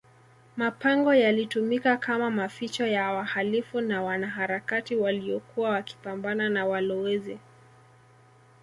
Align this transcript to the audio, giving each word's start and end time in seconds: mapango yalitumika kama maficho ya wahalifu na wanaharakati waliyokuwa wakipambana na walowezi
mapango 0.57 1.13
yalitumika 1.15 1.97
kama 1.97 2.31
maficho 2.31 2.87
ya 2.87 3.11
wahalifu 3.11 3.81
na 3.81 4.03
wanaharakati 4.03 4.95
waliyokuwa 4.95 5.69
wakipambana 5.69 6.49
na 6.49 6.65
walowezi 6.65 7.39